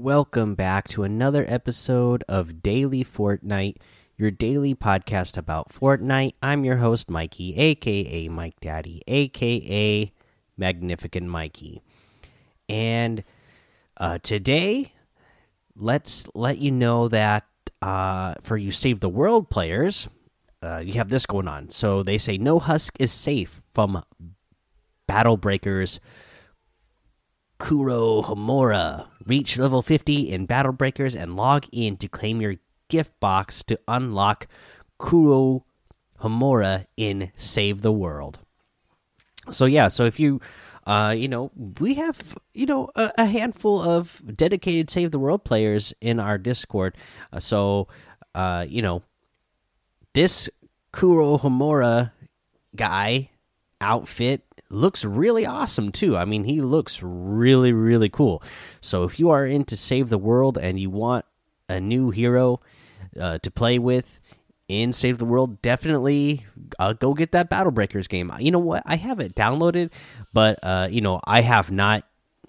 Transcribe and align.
welcome 0.00 0.54
back 0.54 0.88
to 0.88 1.02
another 1.02 1.44
episode 1.46 2.24
of 2.26 2.62
Daily 2.62 3.04
Fortnite, 3.04 3.76
your 4.16 4.30
daily 4.30 4.74
podcast 4.74 5.36
about 5.36 5.68
Fortnite. 5.68 6.32
I'm 6.42 6.64
your 6.64 6.78
host, 6.78 7.10
Mikey, 7.10 7.54
aka 7.54 8.28
Mike 8.28 8.58
Daddy, 8.62 9.02
aka 9.06 10.10
Magnificent 10.56 11.26
Mikey. 11.26 11.82
And 12.66 13.22
uh, 13.98 14.16
today, 14.22 14.94
let's 15.76 16.26
let 16.34 16.56
you 16.56 16.70
know 16.70 17.08
that 17.08 17.44
uh, 17.82 18.36
for 18.40 18.56
you 18.56 18.70
Save 18.70 19.00
the 19.00 19.10
World 19.10 19.50
players, 19.50 20.08
uh, 20.62 20.78
you 20.82 20.94
have 20.94 21.10
this 21.10 21.26
going 21.26 21.46
on. 21.46 21.68
So 21.68 22.02
they 22.02 22.16
say 22.16 22.38
no 22.38 22.58
husk 22.58 22.96
is 22.98 23.12
safe 23.12 23.60
from 23.74 24.02
Battle 25.06 25.36
Breakers 25.36 26.00
Kuro 27.60 28.22
Homura. 28.22 29.06
Reach 29.26 29.58
level 29.58 29.82
50 29.82 30.32
in 30.32 30.46
Battle 30.46 30.72
Breakers 30.72 31.14
and 31.14 31.36
log 31.36 31.66
in 31.70 31.96
to 31.98 32.08
claim 32.08 32.40
your 32.40 32.56
gift 32.88 33.20
box 33.20 33.62
to 33.64 33.78
unlock 33.86 34.48
Kuro 34.98 35.64
Homura 36.20 36.86
in 36.96 37.30
Save 37.36 37.82
the 37.82 37.92
World. 37.92 38.40
So 39.52 39.66
yeah, 39.66 39.88
so 39.88 40.04
if 40.04 40.18
you 40.18 40.40
uh 40.86 41.14
you 41.16 41.28
know, 41.28 41.52
we 41.78 41.94
have 41.94 42.36
you 42.54 42.66
know 42.66 42.90
a, 42.96 43.12
a 43.18 43.26
handful 43.26 43.80
of 43.80 44.22
dedicated 44.34 44.90
Save 44.90 45.10
the 45.10 45.18
World 45.18 45.44
players 45.44 45.92
in 46.00 46.18
our 46.18 46.38
Discord. 46.38 46.96
Uh, 47.32 47.40
so 47.40 47.88
uh 48.34 48.64
you 48.68 48.80
know, 48.80 49.02
this 50.14 50.48
Kuro 50.92 51.38
Homura 51.38 52.12
guy 52.74 53.30
outfit 53.80 54.42
looks 54.70 55.04
really 55.04 55.44
awesome 55.44 55.92
too. 55.92 56.16
I 56.16 56.24
mean, 56.24 56.44
he 56.44 56.60
looks 56.60 57.00
really 57.02 57.72
really 57.72 58.08
cool. 58.08 58.42
So 58.80 59.04
if 59.04 59.18
you 59.18 59.30
are 59.30 59.44
into 59.44 59.76
Save 59.76 60.08
the 60.08 60.18
World 60.18 60.56
and 60.56 60.78
you 60.78 60.90
want 60.90 61.24
a 61.68 61.80
new 61.80 62.10
hero 62.10 62.60
uh, 63.18 63.38
to 63.38 63.50
play 63.50 63.78
with 63.78 64.20
in 64.68 64.92
Save 64.92 65.18
the 65.18 65.24
World, 65.24 65.60
definitely 65.62 66.46
uh, 66.78 66.92
go 66.92 67.12
get 67.12 67.32
that 67.32 67.50
Battle 67.50 67.72
Breakers 67.72 68.08
game. 68.08 68.32
You 68.38 68.52
know 68.52 68.58
what? 68.58 68.82
I 68.86 68.96
have 68.96 69.20
it 69.20 69.34
downloaded, 69.34 69.90
but 70.32 70.58
uh, 70.62 70.88
you 70.90 71.00
know 71.00 71.20
I 71.24 71.42
have 71.42 71.70
not 71.70 72.04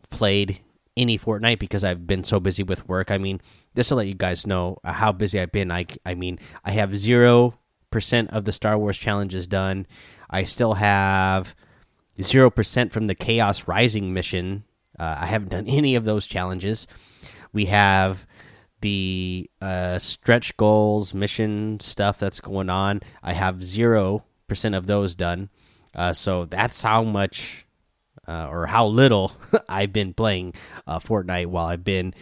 played 0.10 0.62
any 0.98 1.18
Fortnite 1.18 1.60
because 1.60 1.84
I've 1.84 2.06
been 2.06 2.24
so 2.24 2.40
busy 2.40 2.64
with 2.64 2.88
work. 2.88 3.12
I 3.12 3.18
mean, 3.18 3.42
just 3.76 3.90
to 3.90 3.96
let 3.96 4.08
you 4.08 4.14
guys 4.14 4.46
know 4.46 4.78
how 4.84 5.12
busy 5.12 5.40
I've 5.40 5.52
been. 5.52 5.72
I 5.72 5.86
I 6.06 6.16
mean, 6.16 6.40
I 6.64 6.72
have 6.72 6.96
zero 6.96 7.58
percent 7.90 8.30
of 8.32 8.46
the 8.46 8.54
Star 8.54 8.78
Wars 8.78 8.98
challenges 8.98 9.48
done. 9.48 9.88
I 10.30 10.44
still 10.44 10.76
have 10.76 11.56
zero 12.22 12.50
percent 12.50 12.92
from 12.92 13.08
the 13.08 13.16
Chaos 13.16 13.68
Rising 13.68 14.14
mission. 14.14 14.64
Uh, 14.98 15.18
I 15.22 15.26
haven't 15.26 15.50
done 15.50 15.68
any 15.68 15.96
of 15.96 16.06
those 16.06 16.26
challenges. 16.28 16.88
We 17.54 17.66
have 17.66 18.26
the 18.82 19.50
uh, 19.62 20.00
stretch 20.00 20.56
goals 20.58 21.14
mission 21.14 21.80
stuff 21.80 22.20
that's 22.20 22.40
going 22.40 22.70
on. 22.70 23.02
I 23.22 23.34
have 23.34 23.64
zero 23.64 24.24
percent 24.48 24.76
of 24.76 24.88
those 24.88 25.16
done. 25.16 25.50
Uh, 25.96 26.14
so 26.14 26.46
that's 26.46 26.82
how 26.82 27.04
much 27.04 27.66
uh, 28.28 28.48
or 28.50 28.66
how 28.66 28.88
little 28.88 29.34
I've 29.70 29.94
been 29.94 30.14
playing 30.14 30.54
uh, 30.88 31.00
Fortnite 31.00 31.48
while 31.48 31.66
I've 31.66 31.84
been, 31.84 32.14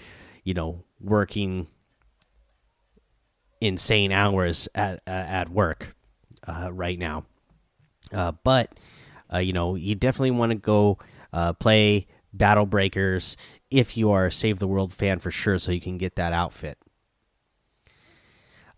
you 0.43 0.53
know, 0.53 0.83
working 0.99 1.67
insane 3.61 4.11
hours 4.11 4.69
at 4.73 5.01
at 5.05 5.49
work 5.49 5.95
uh, 6.47 6.71
right 6.71 6.97
now. 6.97 7.25
Uh, 8.11 8.31
but 8.43 8.71
uh, 9.33 9.39
you 9.39 9.53
know, 9.53 9.75
you 9.75 9.95
definitely 9.95 10.31
want 10.31 10.51
to 10.51 10.57
go 10.57 10.97
uh, 11.33 11.53
play 11.53 12.07
Battle 12.33 12.65
Breakers 12.65 13.37
if 13.71 13.97
you 13.97 14.11
are 14.11 14.27
a 14.27 14.31
Save 14.31 14.59
the 14.59 14.67
World 14.67 14.93
fan 14.93 15.19
for 15.19 15.31
sure, 15.31 15.57
so 15.59 15.71
you 15.71 15.81
can 15.81 15.97
get 15.97 16.15
that 16.15 16.33
outfit. 16.33 16.77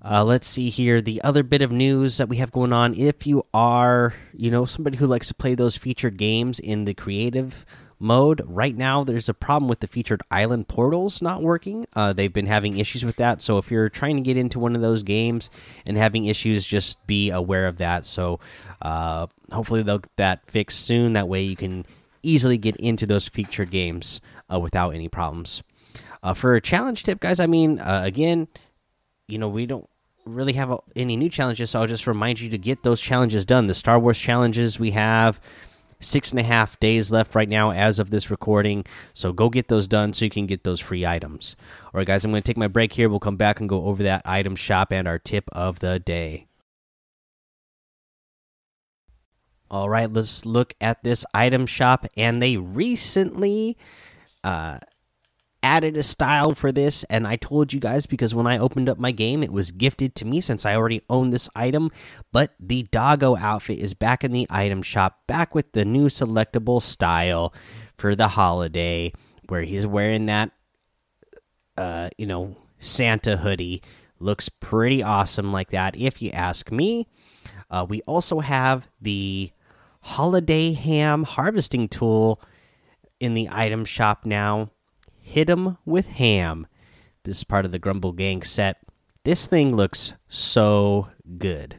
Uh, 0.03 0.23
let's 0.23 0.47
see 0.47 0.69
here. 0.69 0.99
The 0.99 1.21
other 1.21 1.43
bit 1.43 1.61
of 1.61 1.71
news 1.71 2.17
that 2.17 2.27
we 2.27 2.37
have 2.37 2.51
going 2.51 2.73
on 2.73 2.95
if 2.95 3.27
you 3.27 3.43
are, 3.53 4.15
you 4.33 4.49
know, 4.49 4.65
somebody 4.65 4.97
who 4.97 5.05
likes 5.05 5.27
to 5.27 5.35
play 5.35 5.53
those 5.53 5.77
featured 5.77 6.17
games 6.17 6.59
in 6.59 6.85
the 6.85 6.95
creative 6.95 7.65
mode, 8.01 8.41
right 8.45 8.75
now 8.75 9.03
there's 9.03 9.29
a 9.29 9.33
problem 9.33 9.69
with 9.69 9.79
the 9.79 9.87
featured 9.87 10.21
island 10.31 10.67
portals 10.67 11.21
not 11.21 11.41
working. 11.41 11.85
Uh, 11.93 12.13
they've 12.13 12.33
been 12.33 12.47
having 12.47 12.77
issues 12.77 13.05
with 13.05 13.15
that. 13.17 13.41
So 13.41 13.57
if 13.57 13.71
you're 13.71 13.89
trying 13.89 14.17
to 14.17 14.21
get 14.21 14.37
into 14.37 14.59
one 14.59 14.75
of 14.75 14.81
those 14.81 15.03
games 15.03 15.49
and 15.85 15.97
having 15.97 16.25
issues, 16.25 16.65
just 16.65 17.05
be 17.07 17.29
aware 17.29 17.67
of 17.67 17.77
that. 17.77 18.05
So 18.05 18.39
uh, 18.81 19.27
hopefully 19.51 19.83
they'll 19.83 19.99
get 19.99 20.15
that 20.17 20.49
fixed 20.49 20.79
soon. 20.79 21.13
That 21.13 21.27
way 21.27 21.43
you 21.43 21.55
can 21.55 21.85
easily 22.23 22.57
get 22.57 22.75
into 22.77 23.05
those 23.05 23.27
featured 23.27 23.71
games 23.71 24.21
uh, 24.51 24.59
without 24.59 24.95
any 24.95 25.07
problems. 25.07 25.63
Uh, 26.23 26.33
for 26.33 26.55
a 26.55 26.61
challenge 26.61 27.03
tip, 27.03 27.19
guys, 27.19 27.39
I 27.39 27.45
mean, 27.45 27.79
uh, 27.79 28.01
again, 28.03 28.47
you 29.27 29.37
know, 29.37 29.47
we 29.47 29.65
don't 29.65 29.89
really 30.25 30.53
have 30.53 30.77
any 30.95 31.17
new 31.17 31.29
challenges, 31.29 31.71
so 31.71 31.81
I'll 31.81 31.87
just 31.87 32.05
remind 32.05 32.39
you 32.39 32.49
to 32.49 32.57
get 32.57 32.83
those 32.83 33.01
challenges 33.01 33.45
done. 33.45 33.67
The 33.67 33.73
Star 33.73 33.97
Wars 33.99 34.19
challenges 34.19 34.79
we 34.79 34.91
have 34.91 35.41
six 36.01 36.31
and 36.31 36.39
a 36.39 36.43
half 36.43 36.79
days 36.79 37.11
left 37.11 37.35
right 37.35 37.47
now 37.47 37.71
as 37.71 37.99
of 37.99 38.09
this 38.09 38.29
recording, 38.29 38.85
so 39.13 39.31
go 39.31 39.49
get 39.49 39.69
those 39.69 39.87
done 39.87 40.11
so 40.11 40.25
you 40.25 40.31
can 40.31 40.47
get 40.47 40.63
those 40.63 40.81
free 40.81 41.05
items. 41.05 41.55
All 41.85 41.99
right, 41.99 42.07
guys, 42.07 42.25
I'm 42.25 42.31
going 42.31 42.41
to 42.41 42.45
take 42.45 42.57
my 42.57 42.67
break 42.67 42.93
here. 42.93 43.07
We'll 43.07 43.19
come 43.19 43.37
back 43.37 43.59
and 43.59 43.69
go 43.69 43.85
over 43.85 44.03
that 44.03 44.23
item 44.25 44.55
shop 44.55 44.91
and 44.91 45.07
our 45.07 45.19
tip 45.19 45.45
of 45.53 45.79
the 45.79 45.99
day. 45.99 46.47
All 49.69 49.89
right, 49.89 50.11
let's 50.11 50.45
look 50.45 50.73
at 50.81 51.01
this 51.01 51.23
item 51.33 51.65
shop, 51.65 52.05
and 52.17 52.41
they 52.41 52.57
recently 52.57 53.77
uh, 54.43 54.79
added 55.63 55.95
a 55.95 56.03
style 56.03 56.55
for 56.55 56.71
this 56.71 57.03
and 57.05 57.27
i 57.27 57.35
told 57.35 57.71
you 57.71 57.79
guys 57.79 58.05
because 58.05 58.33
when 58.33 58.47
i 58.47 58.57
opened 58.57 58.89
up 58.89 58.97
my 58.97 59.11
game 59.11 59.43
it 59.43 59.51
was 59.51 59.71
gifted 59.71 60.15
to 60.15 60.25
me 60.25 60.41
since 60.41 60.65
i 60.65 60.75
already 60.75 61.01
own 61.09 61.29
this 61.29 61.49
item. 61.55 61.91
But 62.31 62.53
the 62.59 62.83
doggo 62.83 63.35
outfit 63.35 63.79
is 63.79 63.93
back 63.93 64.23
in 64.23 64.31
the 64.31 64.47
item 64.49 64.81
shop 64.81 65.21
back 65.27 65.53
with 65.55 65.71
the 65.73 65.85
new 65.85 66.07
selectable 66.07 66.81
style 66.81 67.53
for 67.97 68.15
the 68.15 68.29
holiday 68.29 69.13
where 69.47 69.61
he's 69.61 69.85
wearing 69.87 70.27
that 70.27 70.51
uh 71.77 72.09
you 72.17 72.25
know 72.25 72.55
santa 72.79 73.37
hoodie. 73.37 73.81
Looks 74.19 74.49
pretty 74.49 75.01
awesome 75.01 75.51
like 75.51 75.71
that 75.71 75.95
if 75.95 76.21
you 76.21 76.29
ask 76.31 76.71
me. 76.71 77.07
Uh, 77.71 77.85
we 77.87 78.01
also 78.03 78.39
have 78.39 78.87
the 79.01 79.51
holiday 80.01 80.73
ham 80.73 81.23
harvesting 81.23 81.87
tool 81.87 82.39
in 83.19 83.33
the 83.33 83.47
item 83.51 83.83
shop 83.85 84.25
now 84.25 84.69
Hit 85.21 85.49
'em 85.49 85.77
with 85.85 86.09
ham. 86.09 86.67
This 87.23 87.37
is 87.37 87.43
part 87.43 87.65
of 87.65 87.71
the 87.71 87.79
Grumble 87.79 88.11
Gang 88.11 88.41
set. 88.41 88.77
This 89.23 89.47
thing 89.47 89.75
looks 89.75 90.13
so 90.27 91.09
good. 91.37 91.77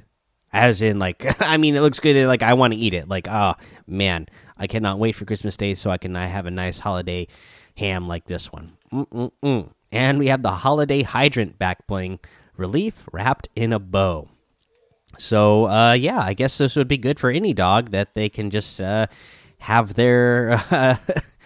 As 0.53 0.83
in, 0.83 0.99
like, 0.99 1.41
I 1.43 1.57
mean, 1.57 1.75
it 1.75 1.81
looks 1.81 2.01
good. 2.01 2.27
Like, 2.27 2.43
I 2.43 2.55
want 2.55 2.73
to 2.73 2.79
eat 2.79 2.95
it. 2.95 3.09
Like, 3.09 3.29
oh 3.29 3.55
man, 3.87 4.29
I 4.57 4.67
cannot 4.67 4.99
wait 4.99 5.17
for 5.17 5.25
Christmas 5.25 5.57
Day 5.57 5.75
so 5.75 5.91
I 5.91 5.99
can 5.99 6.15
have 6.15 6.47
a 6.47 6.51
nice 6.51 6.79
holiday 6.79 7.27
ham 7.77 8.07
like 8.07 8.27
this 8.27 8.53
one. 8.53 8.73
Mm 8.93 9.07
-mm 9.11 9.31
-mm. 9.43 9.69
And 9.91 10.19
we 10.19 10.29
have 10.29 10.43
the 10.43 10.63
holiday 10.65 11.03
hydrant 11.03 11.59
back 11.59 11.87
bling 11.87 12.19
relief 12.57 13.05
wrapped 13.13 13.49
in 13.55 13.73
a 13.73 13.79
bow. 13.79 14.29
So, 15.19 15.67
uh, 15.67 15.93
yeah, 15.93 16.21
I 16.21 16.35
guess 16.35 16.57
this 16.59 16.77
would 16.77 16.89
be 16.89 16.97
good 16.97 17.21
for 17.21 17.31
any 17.31 17.53
dog 17.53 17.91
that 17.91 18.15
they 18.15 18.29
can 18.29 18.50
just 18.50 18.81
uh, 18.81 19.06
have 19.59 19.95
their 19.95 20.61
uh, 20.71 20.97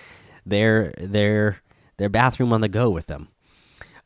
their 0.47 0.93
their 0.99 1.57
their 1.97 2.09
bathroom 2.09 2.53
on 2.53 2.61
the 2.61 2.69
go 2.69 2.91
with 2.91 3.07
them. 3.07 3.29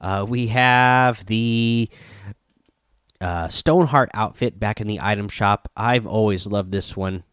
Uh, 0.01 0.25
we 0.29 0.47
have 0.49 1.27
the 1.27 1.89
uh, 3.21 3.49
Stoneheart 3.49 4.11
outfit 4.15 4.59
back 4.59 4.81
in 4.81 4.87
the 4.87 5.01
item 5.01 5.29
shop. 5.29 5.69
I've 5.77 6.07
always 6.07 6.47
loved 6.47 6.73
this 6.73 6.97
one. 6.97 7.25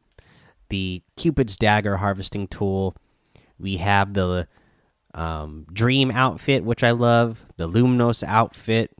The 0.69 1.01
Cupid's 1.15 1.55
dagger 1.55 1.97
harvesting 1.97 2.47
tool. 2.47 2.95
We 3.57 3.77
have 3.77 4.13
the 4.13 4.47
um, 5.13 5.65
Dream 5.71 6.11
outfit, 6.11 6.63
which 6.63 6.83
I 6.83 6.91
love. 6.91 7.45
The 7.55 7.69
Luminos 7.69 8.23
outfit. 8.23 8.91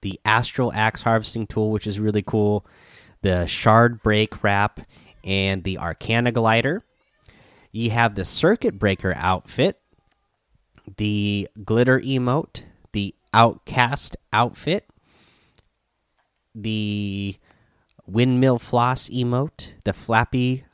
The 0.00 0.18
Astral 0.24 0.72
axe 0.72 1.02
harvesting 1.02 1.46
tool, 1.46 1.70
which 1.70 1.86
is 1.86 2.00
really 2.00 2.22
cool. 2.22 2.66
The 3.20 3.46
Shard 3.46 4.02
break 4.02 4.42
wrap 4.42 4.80
and 5.22 5.62
the 5.62 5.78
Arcana 5.78 6.32
glider. 6.32 6.82
You 7.70 7.90
have 7.90 8.14
the 8.14 8.24
Circuit 8.24 8.78
breaker 8.78 9.14
outfit 9.16 9.81
the 10.96 11.48
glitter 11.64 12.00
emote, 12.00 12.62
the 12.92 13.14
outcast 13.32 14.16
outfit, 14.32 14.86
the 16.54 17.36
windmill 18.06 18.58
floss 18.58 19.08
emote, 19.08 19.70
the 19.84 19.92
flappy 19.92 20.64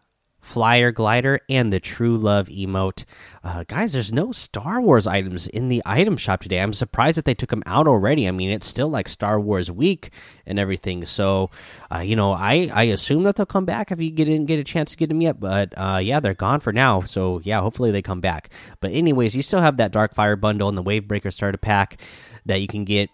flyer 0.48 0.90
glider, 0.90 1.40
and 1.50 1.70
the 1.70 1.78
true 1.78 2.16
love 2.16 2.48
emote. 2.48 3.04
Uh, 3.44 3.64
guys, 3.68 3.92
there's 3.92 4.12
no 4.12 4.32
Star 4.32 4.80
Wars 4.80 5.06
items 5.06 5.46
in 5.46 5.68
the 5.68 5.82
item 5.84 6.16
shop 6.16 6.40
today. 6.40 6.60
I'm 6.60 6.72
surprised 6.72 7.18
that 7.18 7.26
they 7.26 7.34
took 7.34 7.50
them 7.50 7.62
out 7.66 7.86
already. 7.86 8.26
I 8.26 8.30
mean, 8.30 8.50
it's 8.50 8.66
still 8.66 8.88
like 8.88 9.08
Star 9.08 9.38
Wars 9.38 9.70
week 9.70 10.10
and 10.46 10.58
everything. 10.58 11.04
So, 11.04 11.50
uh, 11.94 11.98
you 11.98 12.16
know, 12.16 12.32
I 12.32 12.70
I 12.72 12.84
assume 12.84 13.24
that 13.24 13.36
they'll 13.36 13.46
come 13.46 13.66
back 13.66 13.92
if 13.92 14.00
you 14.00 14.10
didn't 14.10 14.46
get 14.46 14.58
a 14.58 14.64
chance 14.64 14.92
to 14.92 14.96
get 14.96 15.10
them 15.10 15.20
yet. 15.20 15.38
But 15.38 15.74
uh, 15.76 16.00
yeah, 16.02 16.20
they're 16.20 16.34
gone 16.34 16.60
for 16.60 16.72
now. 16.72 17.02
So 17.02 17.40
yeah, 17.44 17.60
hopefully 17.60 17.90
they 17.90 18.02
come 18.02 18.20
back. 18.20 18.48
But 18.80 18.92
anyways, 18.92 19.36
you 19.36 19.42
still 19.42 19.60
have 19.60 19.76
that 19.76 19.92
Dark 19.92 20.14
Fire 20.14 20.36
bundle 20.36 20.68
and 20.68 20.78
the 20.78 20.82
Wavebreaker 20.82 21.32
starter 21.32 21.58
pack 21.58 22.00
that 22.46 22.62
you 22.62 22.66
can 22.66 22.84
get 22.84 23.10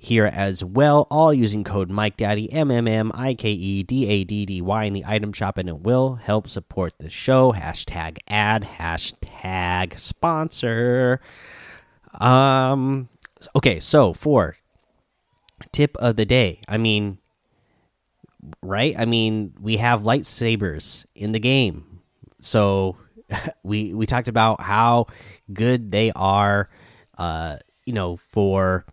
here 0.00 0.26
as 0.26 0.62
well, 0.62 1.08
all 1.10 1.34
using 1.34 1.64
code 1.64 1.90
Mike 1.90 2.16
Daddy 2.16 2.50
M 2.52 2.70
M 2.70 2.86
M 2.86 3.10
I 3.14 3.34
K 3.34 3.50
E 3.50 3.82
D 3.82 4.06
A 4.06 4.24
D 4.24 4.46
D 4.46 4.62
Y 4.62 4.84
in 4.84 4.92
the 4.92 5.04
item 5.04 5.32
shop, 5.32 5.58
and 5.58 5.68
it 5.68 5.80
will 5.80 6.14
help 6.14 6.48
support 6.48 6.94
the 6.98 7.10
show. 7.10 7.52
Hashtag 7.52 8.18
ad, 8.28 8.62
hashtag 8.78 9.98
sponsor. 9.98 11.20
Um, 12.14 13.08
okay, 13.56 13.80
so 13.80 14.12
for 14.12 14.56
tip 15.72 15.96
of 15.96 16.14
the 16.14 16.24
day, 16.24 16.60
I 16.68 16.78
mean, 16.78 17.18
right? 18.62 18.94
I 18.96 19.04
mean, 19.04 19.52
we 19.60 19.78
have 19.78 20.02
lightsabers 20.02 21.06
in 21.16 21.32
the 21.32 21.40
game, 21.40 22.02
so 22.40 22.96
we 23.64 23.92
we 23.92 24.06
talked 24.06 24.28
about 24.28 24.60
how 24.60 25.06
good 25.52 25.90
they 25.90 26.12
are. 26.14 26.70
Uh, 27.16 27.56
you 27.84 27.92
know, 27.92 28.16
for 28.30 28.86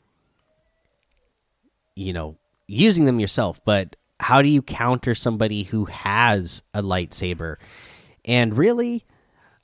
you 1.95 2.13
know 2.13 2.37
using 2.67 3.05
them 3.05 3.19
yourself 3.19 3.59
but 3.65 3.95
how 4.19 4.41
do 4.41 4.49
you 4.49 4.61
counter 4.61 5.13
somebody 5.13 5.63
who 5.63 5.85
has 5.85 6.61
a 6.73 6.81
lightsaber? 6.81 7.57
And 8.23 8.57
really 8.57 9.03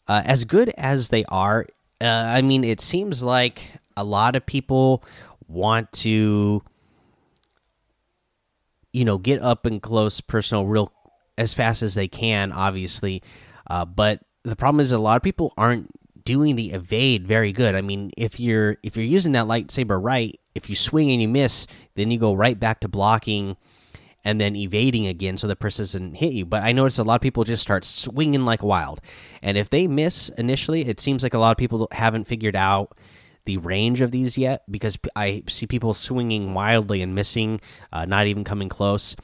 uh, 0.08 0.22
as 0.26 0.46
good 0.46 0.70
as 0.78 1.10
they 1.10 1.24
are 1.26 1.66
uh, 2.02 2.06
i 2.06 2.42
mean 2.42 2.64
it 2.64 2.82
seems 2.82 3.24
like 3.24 3.74
a 3.96 4.04
lot 4.04 4.36
of 4.36 4.46
people 4.46 5.04
want 5.48 5.92
to 5.92 6.62
you 8.92 9.06
know 9.06 9.18
get 9.18 9.42
up 9.42 9.66
and 9.66 9.82
close 9.82 10.20
personal 10.22 10.66
real 10.66 10.92
as 11.38 11.54
fast 11.54 11.82
as 11.82 11.96
they 11.96 12.08
can 12.08 12.52
obviously 12.52 13.24
uh, 13.68 13.86
but 13.86 14.22
the 14.44 14.56
problem 14.56 14.80
is 14.80 14.92
a 14.92 14.98
lot 14.98 15.16
of 15.16 15.24
people 15.24 15.54
aren't 15.58 15.90
doing 16.26 16.56
the 16.56 16.72
evade 16.72 17.28
very 17.28 17.52
good 17.52 17.76
i 17.76 17.82
mean 17.82 18.12
if 18.18 18.40
you're 18.40 18.78
if 18.84 18.96
you're 18.96 19.06
using 19.06 19.32
that 19.32 19.46
lightsaber 19.46 20.02
right 20.02 20.40
if 20.56 20.70
you 20.70 20.76
swing 20.76 21.12
and 21.12 21.22
you 21.22 21.28
miss, 21.28 21.68
then 21.96 22.12
you 22.12 22.18
go 22.18 22.34
right 22.34 22.60
back 22.60 22.80
to 22.82 22.88
blocking 22.88 23.58
and 24.24 24.40
then 24.40 24.56
evading 24.56 25.08
again 25.08 25.38
so 25.38 25.48
the 25.48 25.56
person 25.56 25.84
doesn't 25.84 26.16
hit 26.16 26.34
you. 26.34 26.46
But 26.46 26.64
I 26.64 26.72
notice 26.72 27.00
a 27.00 27.04
lot 27.04 27.16
of 27.16 27.22
people 27.22 27.44
just 27.44 27.62
start 27.62 27.86
swinging 27.86 28.46
like 28.46 28.62
wild. 28.62 29.02
And 29.42 29.58
if 29.58 29.70
they 29.70 29.88
miss 29.88 30.30
initially, 30.30 30.88
it 30.88 31.00
seems 31.00 31.24
like 31.24 31.34
a 31.34 31.40
lot 31.40 31.52
of 31.52 31.58
people 31.58 31.88
haven't 31.92 32.28
figured 32.28 32.56
out 32.56 32.96
the 33.46 33.58
range 33.58 34.02
of 34.02 34.12
these 34.12 34.38
yet 34.38 34.64
because 34.70 35.00
I 35.16 35.44
see 35.48 35.66
people 35.66 35.96
swinging 35.96 36.54
wildly 36.54 37.02
and 37.02 37.16
missing, 37.16 37.60
uh, 37.92 38.06
not 38.06 38.28
even 38.28 38.44
coming 38.44 38.70
close. 38.70 39.16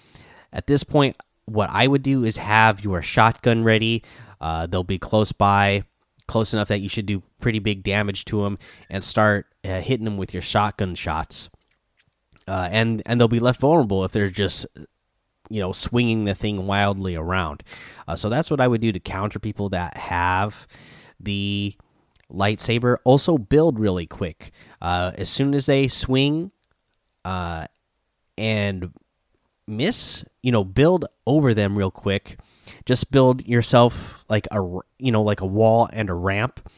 At 0.52 0.66
this 0.66 0.84
point, 0.84 1.16
what 1.46 1.70
I 1.72 1.88
would 1.88 2.02
do 2.02 2.24
is 2.24 2.38
have 2.38 2.84
your 2.84 3.02
shotgun 3.04 3.64
ready. 3.64 4.04
Uh, 4.42 4.66
they'll 4.66 4.84
be 4.84 4.98
close 4.98 5.32
by 5.32 5.84
close 6.28 6.54
enough 6.54 6.68
that 6.68 6.80
you 6.80 6.90
should 6.90 7.06
do 7.06 7.24
pretty 7.40 7.60
big 7.60 7.84
damage 7.84 8.26
to 8.26 8.44
them 8.44 8.58
and 8.90 9.04
start 9.04 9.48
uh, 9.64 9.82
hitting 9.82 10.06
them 10.06 10.18
with 10.18 10.34
your 10.34 10.42
shotgun 10.42 10.96
shots. 10.96 11.50
Uh, 12.48 12.70
and 12.72 13.02
and 13.06 13.20
they'll 13.20 13.28
be 13.28 13.40
left 13.40 13.60
vulnerable 13.60 14.06
if 14.06 14.12
they're 14.12 14.30
just 14.30 14.66
you 15.50 15.60
know 15.60 15.74
swinging 15.74 16.26
the 16.26 16.36
thing 16.36 16.68
wildly 16.68 17.16
around. 17.16 17.64
Uh, 18.08 18.16
so 18.16 18.30
that's 18.30 18.50
what 18.50 18.62
I 18.62 18.68
would 18.68 18.82
do 18.82 18.92
to 18.92 19.00
counter 19.00 19.40
people 19.40 19.70
that 19.70 19.98
have 19.98 20.68
the 21.20 21.76
lightsaber. 22.32 22.98
Also, 23.04 23.38
build 23.38 23.80
really 23.80 24.06
quick. 24.06 24.52
Uh, 24.82 25.12
as 25.16 25.30
soon 25.30 25.54
as 25.54 25.66
they 25.66 25.88
swing 25.88 26.52
uh, 27.26 27.68
and 28.38 28.94
miss, 29.68 30.24
you 30.42 30.52
know, 30.52 30.64
build 30.64 31.06
over 31.26 31.54
them 31.54 31.78
real 31.78 31.92
quick 31.92 32.38
just 32.86 33.12
build 33.12 33.46
yourself 33.46 34.24
like 34.30 34.48
a 34.52 34.60
you 34.98 35.12
know 35.12 35.24
like 35.24 35.42
a 35.42 35.46
wall 35.46 35.90
and 35.92 36.10
a 36.10 36.14
ramp. 36.14 36.70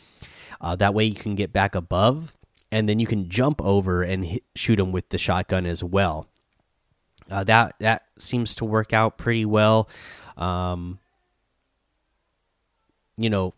Uh, 0.61 0.75
that 0.75 0.93
way 0.93 1.05
you 1.05 1.15
can 1.15 1.35
get 1.35 1.53
back 1.53 1.73
above, 1.75 2.37
and 2.71 2.89
then 2.89 2.99
you 2.99 3.07
can 3.07 3.29
jump 3.29 3.61
over 3.61 4.03
and 4.03 4.25
hit, 4.25 4.43
shoot 4.55 4.75
them 4.75 4.91
with 4.91 5.09
the 5.09 5.17
shotgun 5.17 5.65
as 5.65 5.83
well. 5.83 6.27
Uh, 7.31 7.43
that 7.43 7.75
that 7.79 8.03
seems 8.17 8.55
to 8.55 8.65
work 8.65 8.93
out 8.93 9.17
pretty 9.17 9.45
well. 9.45 9.89
Um, 10.37 10.99
you 13.17 13.29
know, 13.29 13.53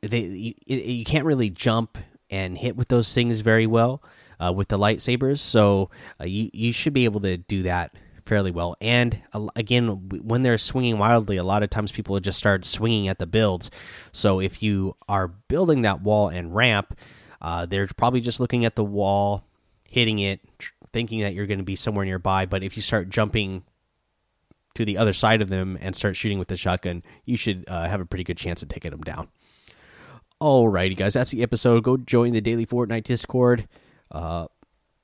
they 0.00 0.20
you, 0.20 0.54
you, 0.66 1.04
can't 1.04 1.24
really 1.24 1.50
jump 1.50 1.98
and 2.30 2.56
hit 2.56 2.76
with 2.76 2.88
those 2.88 3.12
things 3.12 3.40
very 3.40 3.66
well 3.66 4.02
uh, 4.38 4.52
with 4.54 4.68
the 4.68 4.78
lightsabers, 4.78 5.38
so 5.38 5.90
uh, 6.20 6.24
you 6.24 6.50
you 6.52 6.72
should 6.72 6.92
be 6.92 7.04
able 7.04 7.20
to 7.20 7.36
do 7.36 7.62
that 7.64 7.94
fairly 8.30 8.52
well. 8.52 8.76
And 8.80 9.20
again, 9.56 10.08
when 10.22 10.42
they're 10.42 10.56
swinging 10.56 10.98
wildly, 10.98 11.36
a 11.36 11.42
lot 11.42 11.64
of 11.64 11.70
times 11.70 11.90
people 11.90 12.18
just 12.20 12.38
start 12.38 12.64
swinging 12.64 13.08
at 13.08 13.18
the 13.18 13.26
builds. 13.26 13.72
So 14.12 14.40
if 14.40 14.62
you 14.62 14.94
are 15.08 15.26
building 15.26 15.82
that 15.82 16.00
wall 16.00 16.28
and 16.28 16.54
ramp, 16.54 16.96
uh, 17.42 17.66
they're 17.66 17.88
probably 17.88 18.20
just 18.20 18.38
looking 18.38 18.64
at 18.64 18.76
the 18.76 18.84
wall, 18.84 19.44
hitting 19.82 20.20
it, 20.20 20.38
thinking 20.92 21.22
that 21.22 21.34
you're 21.34 21.48
going 21.48 21.58
to 21.58 21.64
be 21.64 21.74
somewhere 21.74 22.04
nearby. 22.04 22.46
But 22.46 22.62
if 22.62 22.76
you 22.76 22.82
start 22.82 23.08
jumping 23.10 23.64
to 24.76 24.84
the 24.84 24.96
other 24.96 25.12
side 25.12 25.42
of 25.42 25.48
them 25.48 25.76
and 25.80 25.96
start 25.96 26.14
shooting 26.14 26.38
with 26.38 26.46
the 26.46 26.56
shotgun, 26.56 27.02
you 27.24 27.36
should 27.36 27.64
uh, 27.66 27.88
have 27.88 28.00
a 28.00 28.06
pretty 28.06 28.22
good 28.22 28.36
chance 28.36 28.62
of 28.62 28.68
taking 28.68 28.92
them 28.92 29.00
down. 29.00 29.26
Alrighty, 30.40 30.96
guys, 30.96 31.14
that's 31.14 31.32
the 31.32 31.42
episode. 31.42 31.82
Go 31.82 31.96
join 31.96 32.32
the 32.32 32.40
daily 32.40 32.64
Fortnite 32.64 33.02
Discord. 33.02 33.66
Uh, 34.08 34.46